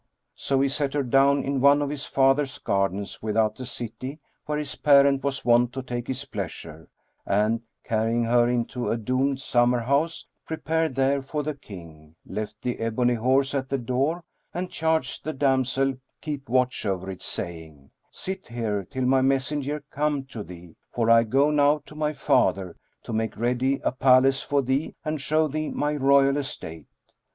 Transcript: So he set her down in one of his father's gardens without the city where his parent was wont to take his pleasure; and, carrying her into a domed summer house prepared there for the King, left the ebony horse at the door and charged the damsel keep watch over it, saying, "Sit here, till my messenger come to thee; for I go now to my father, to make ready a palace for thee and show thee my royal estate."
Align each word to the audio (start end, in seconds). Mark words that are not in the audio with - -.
So 0.33 0.61
he 0.61 0.67
set 0.67 0.95
her 0.95 1.03
down 1.03 1.43
in 1.43 1.61
one 1.61 1.79
of 1.79 1.91
his 1.91 2.05
father's 2.05 2.57
gardens 2.57 3.21
without 3.21 3.55
the 3.57 3.67
city 3.67 4.17
where 4.47 4.57
his 4.57 4.73
parent 4.75 5.23
was 5.23 5.45
wont 5.45 5.73
to 5.73 5.83
take 5.83 6.07
his 6.07 6.25
pleasure; 6.25 6.87
and, 7.23 7.61
carrying 7.83 8.23
her 8.23 8.47
into 8.47 8.89
a 8.89 8.97
domed 8.97 9.39
summer 9.39 9.81
house 9.81 10.25
prepared 10.47 10.95
there 10.95 11.21
for 11.21 11.43
the 11.43 11.53
King, 11.53 12.15
left 12.25 12.63
the 12.63 12.79
ebony 12.79 13.13
horse 13.13 13.53
at 13.53 13.69
the 13.69 13.77
door 13.77 14.23
and 14.55 14.71
charged 14.71 15.23
the 15.23 15.33
damsel 15.33 15.97
keep 16.19 16.49
watch 16.49 16.83
over 16.83 17.11
it, 17.11 17.21
saying, 17.21 17.91
"Sit 18.11 18.47
here, 18.47 18.83
till 18.89 19.05
my 19.05 19.21
messenger 19.21 19.83
come 19.91 20.23
to 20.25 20.41
thee; 20.41 20.75
for 20.89 21.11
I 21.11 21.21
go 21.25 21.51
now 21.51 21.83
to 21.85 21.93
my 21.93 22.13
father, 22.13 22.75
to 23.03 23.13
make 23.13 23.37
ready 23.37 23.79
a 23.83 23.91
palace 23.91 24.41
for 24.41 24.63
thee 24.63 24.95
and 25.05 25.21
show 25.21 25.47
thee 25.47 25.69
my 25.69 25.93
royal 25.93 26.37
estate." 26.37 26.87